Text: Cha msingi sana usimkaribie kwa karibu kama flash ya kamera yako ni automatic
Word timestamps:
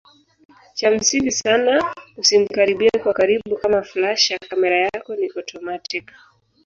Cha 0.73 0.91
msingi 0.91 1.31
sana 1.31 1.93
usimkaribie 2.17 2.89
kwa 3.03 3.13
karibu 3.13 3.57
kama 3.57 3.81
flash 3.83 4.31
ya 4.31 4.39
kamera 4.49 4.77
yako 4.91 5.15
ni 5.15 5.27
automatic 5.35 6.11